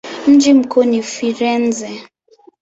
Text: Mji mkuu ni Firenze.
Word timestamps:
Mji 0.27 0.53
mkuu 0.53 0.83
ni 0.83 1.03
Firenze. 1.03 2.07